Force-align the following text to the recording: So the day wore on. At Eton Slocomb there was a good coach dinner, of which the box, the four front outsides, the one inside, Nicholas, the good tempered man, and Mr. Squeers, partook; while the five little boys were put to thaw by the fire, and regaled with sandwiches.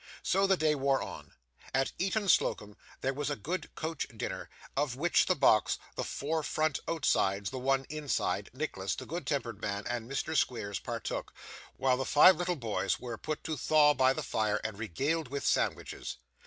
So 0.23 0.47
the 0.47 0.57
day 0.57 0.73
wore 0.73 0.99
on. 0.99 1.33
At 1.75 1.91
Eton 1.99 2.27
Slocomb 2.27 2.75
there 3.01 3.13
was 3.13 3.29
a 3.29 3.35
good 3.35 3.75
coach 3.75 4.07
dinner, 4.17 4.49
of 4.75 4.95
which 4.95 5.27
the 5.27 5.35
box, 5.35 5.77
the 5.95 6.03
four 6.03 6.41
front 6.41 6.79
outsides, 6.87 7.51
the 7.51 7.59
one 7.59 7.85
inside, 7.87 8.49
Nicholas, 8.51 8.95
the 8.95 9.05
good 9.05 9.27
tempered 9.27 9.61
man, 9.61 9.85
and 9.85 10.09
Mr. 10.09 10.35
Squeers, 10.35 10.79
partook; 10.79 11.31
while 11.77 11.97
the 11.97 12.05
five 12.05 12.35
little 12.37 12.55
boys 12.55 12.99
were 12.99 13.19
put 13.19 13.43
to 13.43 13.55
thaw 13.55 13.93
by 13.93 14.11
the 14.11 14.23
fire, 14.23 14.59
and 14.63 14.79
regaled 14.79 15.27
with 15.27 15.45
sandwiches. 15.45 16.17